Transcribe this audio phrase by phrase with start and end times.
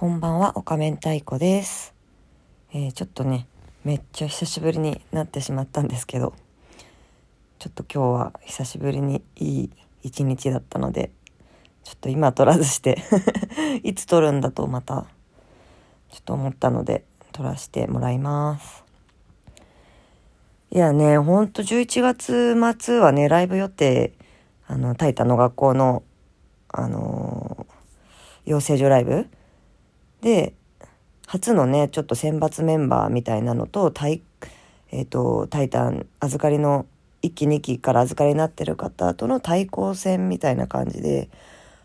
[0.00, 1.92] こんばんは、おかめんたいこです。
[2.72, 3.48] えーちょっとね、
[3.82, 6.34] めっちゃ久しぶりになってしまったんですけど、
[7.58, 9.70] ちょっと今日は久しぶりにいい
[10.04, 11.10] 一日だったので、
[11.82, 13.02] ちょっと今撮らずして、
[13.82, 15.06] いつ撮るんだとまた、
[16.10, 18.84] ちょっと思ったので、撮らせてもらいます。
[20.70, 24.12] いやね、ほんと11月末はね、ライブ予定、
[24.68, 26.04] あの、タイタの学校の、
[26.68, 27.78] あのー
[28.44, 29.28] 養成所ライブ
[30.20, 30.54] で、
[31.26, 34.22] 初のね、ちょっと選抜メンバーみたいなのと、タイ、
[34.90, 36.86] えっ、と、タイタン預かりの
[37.22, 41.28] 1期2期から預かりになってる方との対抗戦みたいな感じで、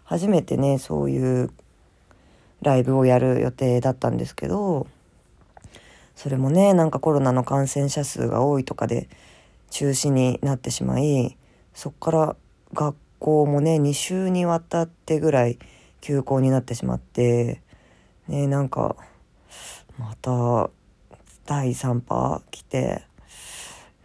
[0.03, 1.51] 初めてね、そういう
[2.61, 4.87] ライブをやる予定だったんですけど、
[6.15, 9.09] それもね、なんかコロナの感染者数が多いとかで
[9.71, 11.35] 中止になってしまい、
[11.73, 12.35] そっから
[12.73, 15.57] 学校もね、2週にわたってぐらい
[15.99, 17.62] 休校になってしまって、
[18.27, 18.95] ね、なんか、
[19.97, 20.69] また
[21.45, 23.03] 第3波来て、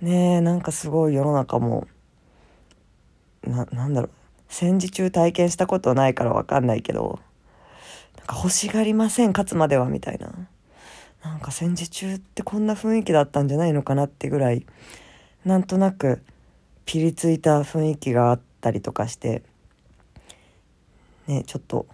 [0.01, 1.87] ねなんかすごい世の中も、
[3.43, 4.11] な、なんだろう、
[4.49, 7.21] 戦時中体験したことないからわかんないけど、
[8.17, 10.33] なんか欲しがりません、勝つまでは、みたいな。
[11.23, 14.67] なんか戦時中ってこんな雰囲気だったんじゃないのかなってぐらい、
[15.45, 16.23] なんとなく
[16.85, 19.43] ピリついた雰囲気があったりとかして、
[21.27, 21.87] ね、ちょっと、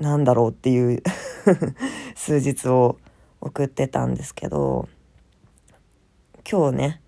[0.00, 1.02] なんだろうっていう
[2.16, 2.98] 数日を
[3.40, 4.88] 送ってたんですけど、
[6.50, 7.02] 今日ね、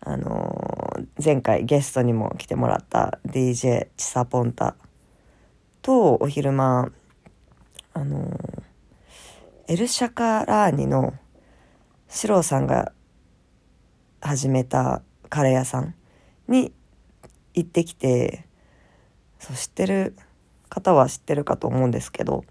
[0.00, 0.82] あのー
[1.22, 4.76] 前回ゲストにも来てもらった DJ チサポンタ
[5.80, 6.90] とお昼間、
[7.92, 8.62] あのー
[9.68, 11.14] エルシャカラーニの
[12.08, 12.92] シローさんが
[14.20, 15.94] 始めたカレー屋さん
[16.48, 16.72] に
[17.54, 18.46] 行ってきて、
[19.38, 20.16] そう知ってる
[20.72, 22.44] 方は知ってるかと思うんですけど、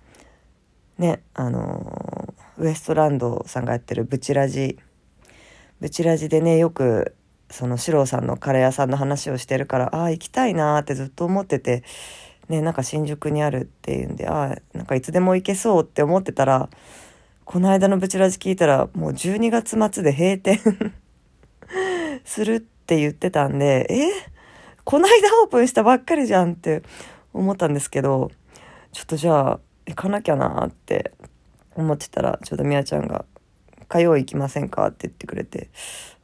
[0.97, 4.78] ね、あのーウエストランドさんがやってるブチラジ、
[5.80, 7.16] ブチラジでね、よく
[7.50, 11.84] そのシローさんのカレー屋さんの話をしてるから、ああ、行きたいなーってずっと思ってて、
[12.50, 16.69] ね、なんか新宿にあるっていうんで、ああ、んかいつでも行けそうって思ってたら、
[17.46, 20.59] この間のブチラジ聞いたら、もう12月末で閉店
[22.23, 24.12] するって言ってたんで、え
[24.84, 26.84] この間オープンしたばっかりじゃんって
[27.34, 28.31] 思ったんですけど、
[28.92, 31.12] ちょっとじゃあ行かなきゃなって
[31.75, 33.25] 思ってたら、ちょうどみやちゃんが、
[33.88, 34.88] 火曜行きませんか？
[34.88, 35.70] って言ってくれて、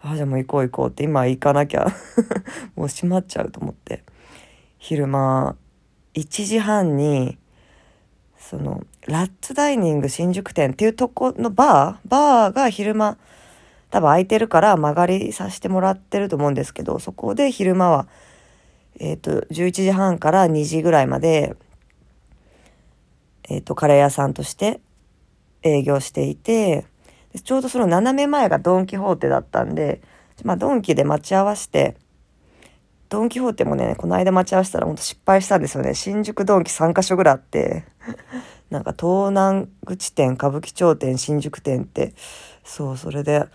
[0.01, 1.88] ああ、じゃあもう行こう行こうって、今行かなきゃ
[2.75, 4.03] もう閉まっちゃうと思って、
[4.78, 5.56] 昼間、
[6.13, 7.38] 1時半に、
[8.38, 13.17] その、ラッツダイニング新宿店っていうとこのバーバーが昼間、
[13.90, 18.07] 多分空いてるから曲がりさせてもらってると思うんですけど、そこで昼間は、
[19.00, 21.56] えっ、と、11時半から2時ぐらいまで、
[23.50, 24.81] えっ、と、カレー屋さんとして
[25.63, 26.85] 営業していて、
[27.44, 30.02] ちょうどその斜め前がドン・キホーテだったんで、
[30.44, 31.97] まあ、ドンキで待ち合わせて、
[33.09, 35.94] ドン・キホーテもね、この間待ち合わせたら本当失敗したんですよね。
[35.94, 37.85] 新宿ドンキ3カ所ぐらいあって、
[38.69, 42.14] なんか東南口店、歌舞伎町店、新宿店って、
[42.64, 43.46] そう、それで、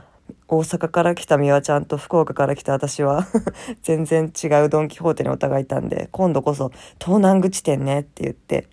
[0.54, 3.26] 大阪から来た美和ちゃんと福岡から来た私は
[3.82, 8.68] 全然違うドン・キホーテにお互いいたんで、今度こそ東南口店ねって言って、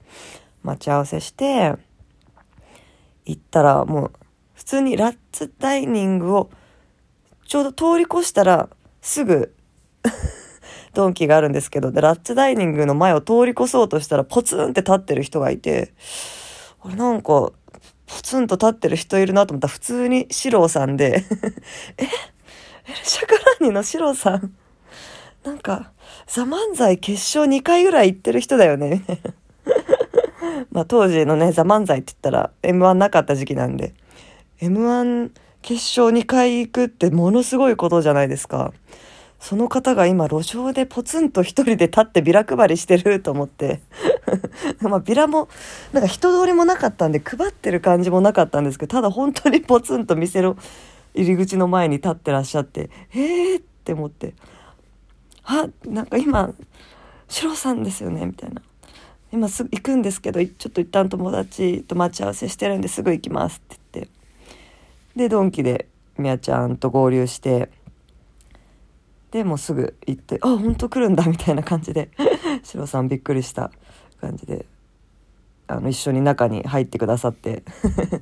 [0.61, 1.75] 待ち合わせして、
[3.25, 4.11] 行ったらもう、
[4.55, 6.49] 普通にラッツダイニングを
[7.47, 8.67] ちょうど通り越したら
[9.01, 9.55] すぐ
[10.93, 15.93] ドンキがあるんですけど、で、ラッツダイニングの前を通り越そうとしたらポツンって立ってる人がいて、
[16.81, 17.53] あれなんか、
[18.09, 21.23] ポツンと立ってる人いるなと思ったら普通にシローさんで、
[21.97, 22.03] え？
[22.03, 22.11] エル
[23.03, 24.55] シャカラーニのシローさん、
[25.43, 25.91] なんか、
[26.25, 29.03] ザ・漫才決勝2回ぐらい行ってる人だよね、
[30.71, 33.93] まあ当時のね、ザ・漫才って言ったら M1 なかった時期なんで、
[34.59, 35.29] M1
[35.61, 38.73] 決勝2回行くってものすごいことじゃないですか。
[39.39, 43.81] その方が今路上でポツンと一人で立ってビラ配りしてると思って。
[44.81, 45.47] まあビラも、
[45.93, 50.57] なんか人通りもなかったんで配ってる感じもなかったんですけど、ただ本当にポツンと店の
[51.13, 54.33] 入り口の前に立ってらっしゃって、えーって思って。
[55.43, 56.53] あ、なんか今、
[57.27, 58.61] シロさんですよねみたいな。
[59.31, 64.11] 今すぐ行くんですけど、ちょっと一旦友達と待ち合わせしてるんですぐ行きますって言って。
[65.15, 65.87] で、ドンキで
[66.17, 67.69] みやちゃんと合流して、
[69.31, 72.09] で、もうすぐ行って、あ、本当来るんだみたいな感じで、
[72.63, 73.71] シロさんびっくりした
[74.21, 74.65] 感じで、
[75.67, 77.63] あの、一緒に中に入ってくださって、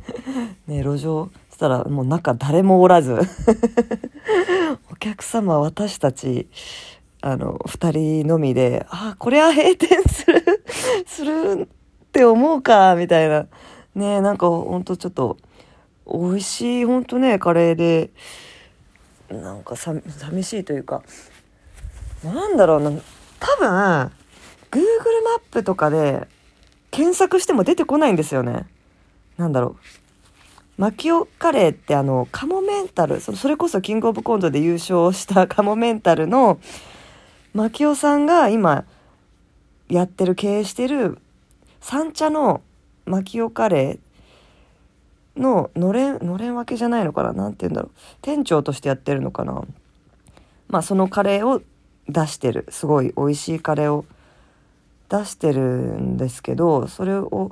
[0.68, 3.18] ね、路上、したらもう中誰もおらず、
[4.92, 6.48] お客様私たち、
[7.22, 10.64] あの、二人のみで、あ、これは閉店する、
[11.08, 11.68] するっ
[12.12, 13.48] て思うかみたいな。
[13.96, 15.38] ねなんかほんとちょっと、
[16.06, 18.12] 美味しい、ほんとね、カレーで、
[19.30, 21.04] なんかさ、寂しいというか、
[22.24, 22.92] なんだろうな、
[23.40, 24.12] 多分、
[24.72, 24.82] Google
[25.24, 26.28] マップとかで
[26.92, 28.66] 検索しても出てこないんですよね。
[29.38, 30.82] なんだろう。
[30.82, 36.60] マキオカレーってあの、カモメンタル、そそれこそキングオブコントで優勝したカモメンタルの、
[37.54, 38.86] マキオさんが今
[39.90, 41.18] やってる、経営してる
[41.82, 42.62] 三茶の
[43.06, 44.00] マキオカレー
[45.38, 47.34] ののれん、のれん分けじゃないのかな？
[47.34, 47.92] なんて言うんだろう。
[48.22, 49.64] 店長としてやってるのかな？
[50.68, 51.62] まあそのカレーを
[52.08, 52.66] 出してる。
[52.70, 54.06] すごい美味しいカレーを
[55.10, 57.52] 出してるんですけど、それを、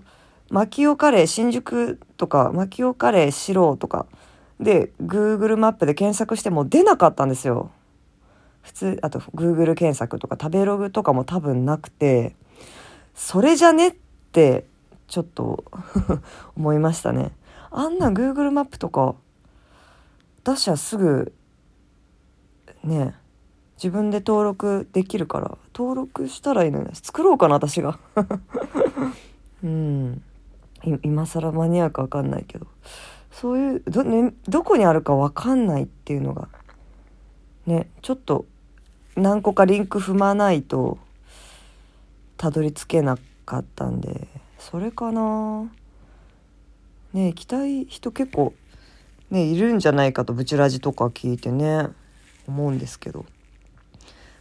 [0.49, 4.05] マキオカレー新宿とか、マキオカレー白とか
[4.59, 7.71] で、Google マップで検索しても出なかったんですよ。
[8.61, 12.35] 普通、あと Google 検索とか食べログとかも多分なくて、
[13.13, 13.95] それじゃねっ
[14.33, 14.65] て
[15.07, 15.63] ちょっと
[16.57, 17.31] 思いましたね。
[17.77, 19.15] あんな Google マップとか
[20.45, 21.33] 出しゃすぐ
[22.83, 23.13] ね
[23.75, 27.99] 自分で登録できるから登録したらいいのに作ろうかな私が。
[29.61, 30.23] うん。
[31.03, 32.67] 今更間に合うか分かんないけど。
[33.31, 36.47] そういうど,、ね、どこにあるか分かんないっていうのが
[37.65, 38.45] ねちょっと
[39.17, 40.97] 何個かリンク踏まないと
[42.37, 45.69] たどり着けなかったんでそれかな。
[47.15, 48.53] ね行きたい人結構
[49.31, 51.87] ねいるんじゃないかとブチラジとか聞いてね
[52.47, 53.25] 思うんですけど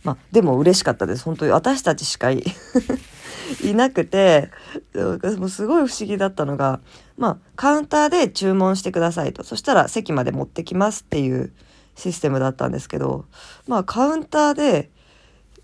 [0.05, 1.25] まあ、でも嬉しかったです。
[1.25, 2.45] 本当に私たちしかい
[3.65, 4.51] いなくて、
[5.39, 6.81] もすごい不思議だったのが、
[7.17, 9.43] まあ、カウンターで注文してくださいと。
[9.43, 11.55] そしたら席まで持ってきますっていう
[11.97, 13.25] システムだったんですけど、
[13.67, 14.91] まあ、カウンターで、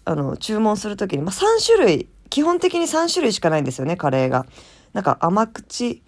[0.07, 4.47] あの、注文するときに、まあ、3種類、基本的に3種類しかないんですよね、カレーが。
[4.95, 6.03] なんか甘口、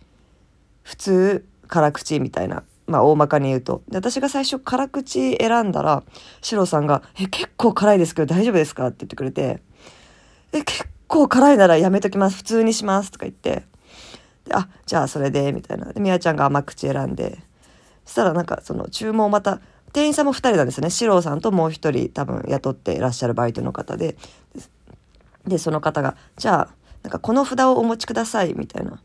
[0.82, 3.82] 普通、辛口みたいなまあ大まかに言うと。
[3.88, 6.02] で、私が最初辛口選んだら、
[6.42, 8.88] シロさんが、え、結構辛いですけど大丈夫ですか？
[8.88, 9.62] って言ってくれて、
[10.52, 12.36] え、結構辛いならやめときます。
[12.36, 13.10] 普通にします。
[13.10, 13.64] とか言って。
[14.44, 15.92] で、あ、じゃあそれで、みたいな。
[15.92, 17.38] で、みやちゃんが甘口選んで。
[18.04, 19.60] そしたらなんかその注文また、
[19.92, 20.90] 店員さんも2人なんですね。
[20.90, 24.16] シロさんともう1人多分雇っていらっしゃるバイトの方で。
[25.46, 29.00] で、その方が、じゃあ、なんかこの札をお持ちください、みたいな。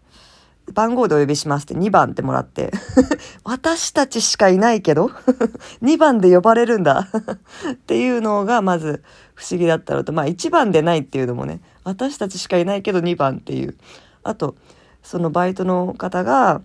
[0.73, 2.71] 番号でお呼びしますって2番ってもらって。
[3.43, 5.11] 私たちしかいないけど
[5.81, 7.07] 2番で呼ばれるんだ。
[7.71, 9.03] っていうのがまず
[9.35, 13.77] 不思議だったのと、まあ1番でないっていうのもね、私たちしかいないけど2番っていう。
[14.23, 14.55] あと、
[15.03, 16.61] そのバイトの方が、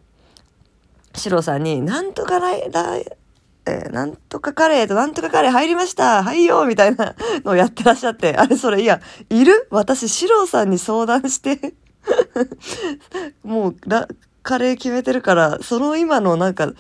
[1.15, 3.07] シロさんに、なんとかライ、ライ、
[3.67, 7.15] えー、なんとかカレーとなんとかカレー入りましたはいよみたいな
[7.45, 9.01] のをやってらっしゃって、あれそれ、いや、
[9.31, 9.69] いる？
[9.71, 11.75] 私、シロさんに相談して。
[13.45, 14.09] もうラ、
[14.43, 16.73] カレー決めてるから、その今のなんか、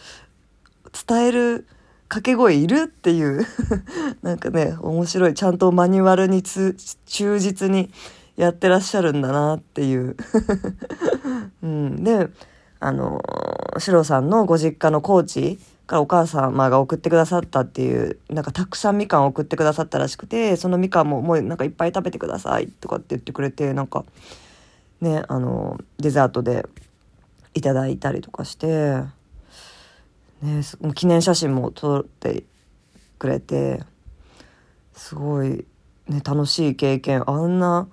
[1.08, 1.66] 伝える
[2.08, 3.46] 掛け声いるっていう
[4.20, 5.34] なんかね、面白い。
[5.34, 6.74] ちゃんとマニュアルに忠
[7.38, 7.90] 実に
[8.36, 10.16] やってらっしゃるんだなっていう
[11.62, 12.04] うん。
[12.04, 12.28] で、
[12.80, 13.22] あの、
[13.78, 24.04] シロさんのご実家の高知からお母様が送ってくださったっていう、なんかたくさんみかん送ってくださったらしくて、そのみかんももうなんかいっぱい食べてくださいとかって言ってくれて、なんか、
[25.02, 26.64] ねあのデザートで
[27.54, 29.02] いただいたりとかして
[30.40, 30.62] ね
[30.94, 32.44] 記念写真も撮って
[33.18, 33.82] くれて
[34.94, 35.66] すごい
[36.08, 37.28] ね楽しい経験。
[37.28, 37.88] あんな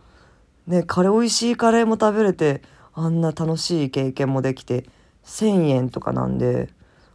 [0.68, 2.62] ねカレー美味しいカレーも食べれて
[2.94, 4.86] あんな楽しい経験もできて
[5.25, 6.70] 1,000円とかなんで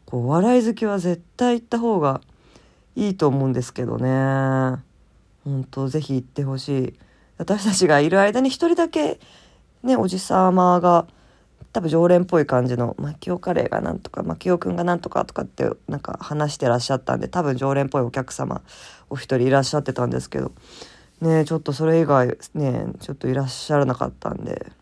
[0.07, 2.21] こう笑い好きは絶対行った方が
[2.97, 4.83] いいと思うんですけどね。
[5.45, 6.99] 本当ぜひ行ってほしい。
[7.37, 9.19] 私たちがいる間に一人だけ
[9.85, 11.07] ね、おじさまが、
[11.73, 18.63] 多分常連っぽい感じの、マキオカレーがなんとか、マキオくんがなんとかとかってなんか話してらっしゃったんで、多分常連っぽいお客様、
[19.11, 20.53] お一人いらっしゃってたんですけど、
[21.21, 24.73] ね、ちょっとそれ以外、ね、ちょっといらっしゃらなかったんで、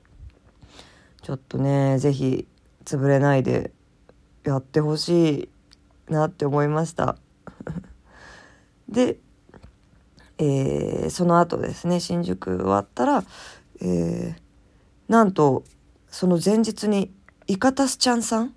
[1.23, 2.47] ちょっとね、是非
[2.85, 3.73] 潰れないで
[4.45, 5.49] やってほし
[6.09, 7.17] いなって思いました。
[8.89, 9.19] で、
[10.39, 13.25] えー、その後ですね、新宿終わったら、
[13.81, 14.42] えー、
[15.09, 15.65] なんと
[16.09, 17.13] その前日に
[17.47, 18.55] イカタスちゃんさん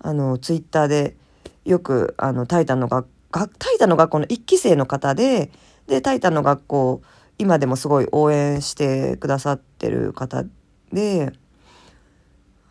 [0.00, 1.16] あのツイッターで
[1.64, 5.50] よくあのタイタンの学タイタンの学校の1期生の方で
[5.86, 7.02] でタイタンの学校
[7.38, 10.44] 今でもすごい応援してくださってる方
[10.92, 11.32] で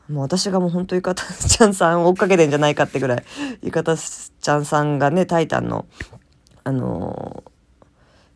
[0.07, 3.23] もう私がもう本当イカタスちゃんさん追っかけてんじゃないかってぐらい
[3.63, 5.85] イカタスちゃんさんがねタイタンの
[6.63, 7.43] あの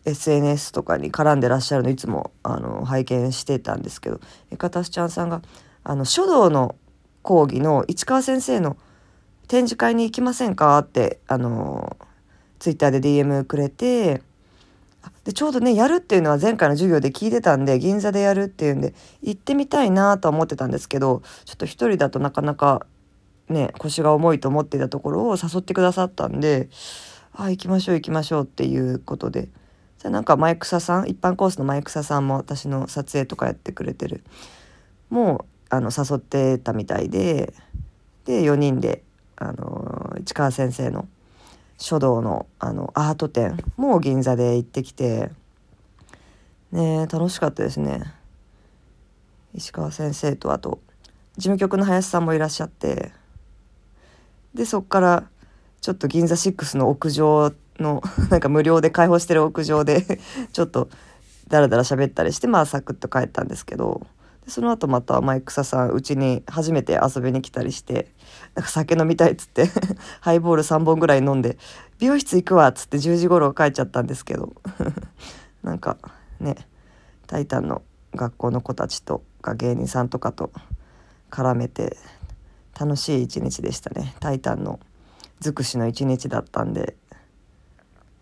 [0.06, 4.20] SNS とかに絡んでらっしゃるのいつもあの拝見してたんですけど
[4.58, 5.42] かたすちゃんさんが
[5.84, 6.76] あの書道の
[7.22, 8.78] 講義の市川先生の
[9.48, 10.78] 展示会に行きませんか？
[10.80, 11.98] ってあの
[12.60, 14.22] ツイッターで DM くれて
[15.24, 22.86] でちょうどねやるっていうのは前回の授業で聞いてたんで銀座でやるっていうんで行ってみたいなとは思ってたんですけどちょっと一人だとなかなか
[23.50, 26.70] ね腰が重いと思っていたところを誘ってくださったんで
[27.34, 29.50] あ行きましょう行きましょうっていうことで
[30.06, 34.24] じゃあなんか前草さん一般コースの前草さんも私の撮影とかやってくれてる。
[35.10, 37.56] もうあの誘ってたみたいで
[38.24, 39.02] で4人で
[39.36, 41.08] あの市川先生の
[41.80, 45.32] 書道のあのアート展も銀座で行ってきて
[46.72, 48.04] ね楽しかったですね。
[49.56, 50.82] 石川先生とあと
[51.36, 53.12] 事務局の林さんもいらっしゃって
[54.54, 55.24] でそっから
[55.82, 60.20] ちょっと銀座6の屋上の なんか無料で開放してる屋上で
[60.51, 60.89] ちょっと
[61.48, 64.05] ダラダラ喋ったりしてまあサクッと帰ったんですけど
[64.48, 68.12] その後またマイクサさんうちに初めて遊びに来たりして
[68.53, 69.70] なんか酒飲みたいっつって
[70.22, 71.58] ハイボール3本ぐらい飲んで
[72.00, 74.53] 美容室行くわっつって10時頃帰っちゃったんですけど
[75.63, 75.98] なんか
[76.39, 76.55] ね
[77.27, 77.82] 「タイタン」の
[78.13, 80.51] 学校の子たちとか芸人さんとかと
[81.32, 81.98] 絡めて
[82.79, 84.79] 楽しい一日でしたね「タイタン」の
[85.39, 86.96] 尽くしの一日だったんで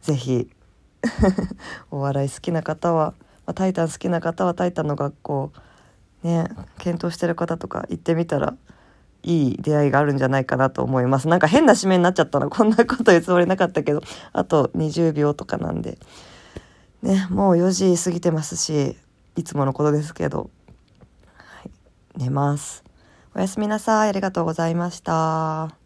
[0.03, 0.49] 是非
[1.91, 3.13] お笑い好きな方は、
[3.45, 5.51] まあ、タイタン好きな方は「タイタン」の学校
[6.23, 8.55] ね検討してる方とか行ってみたら
[9.23, 11.29] いい出会いがあるんじゃないかなと思います。
[11.29, 12.49] なんか変な締めになっちゃったな。
[12.49, 14.01] こんなこと言うつもりなかったけど。
[14.33, 15.97] あと20秒とかなんで。
[17.01, 18.97] ねもう4時過ぎてますし
[19.35, 20.49] いつものことですけど、
[21.37, 21.71] はい、
[22.17, 22.83] 寝ます。
[23.33, 24.09] おやすみなさい。
[24.09, 25.82] ありがとうございました。